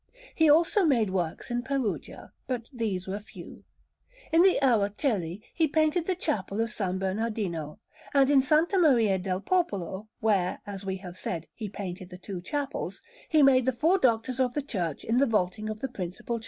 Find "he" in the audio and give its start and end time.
0.33-0.49, 5.53-5.67, 11.53-11.69, 13.29-13.43